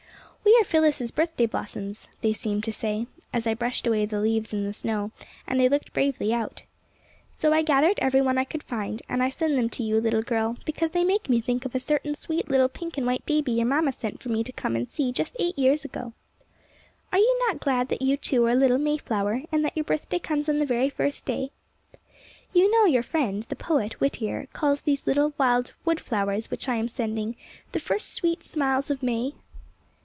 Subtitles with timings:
[0.51, 4.19] '''We are Phyllis 's birthday blossoms/ they seemed to say, as I brushed away the
[4.19, 5.11] leaves and the snow,
[5.47, 6.55] and they looked bravely out.
[6.55, 6.61] ^^
[7.31, 10.21] So I gathered every one I could find; and I send them to you, little
[10.23, 13.51] girl, because they make me think of a certain sweet little pink and white baby
[13.53, 16.13] your mamma sent for me to come and see just eight years ago."
[17.13, 20.19] Are you not glad that you, too, are a little Mayflower, and that your birthday
[20.19, 21.51] comes on the very first day?"
[22.53, 26.75] You know% your friend, the poet, Whittier, calls these little wild wood flowers which I
[26.75, 27.37] am sending'
[27.73, 29.33] The first sweet smiles of May